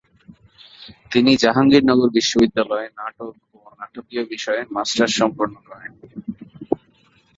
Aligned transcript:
তিনি 1.11 1.31
জাহাঙ্গীরনগর 1.43 2.09
বিশ্ববিদ্যালয়ের 2.17 2.91
নাটক 2.99 3.33
ও 3.55 3.59
নাটকীয় 3.79 4.23
বিষয়ে 4.33 4.61
মাস্টার্স 4.75 5.13
সম্পন্ন 5.19 5.55
করেন। 5.67 5.91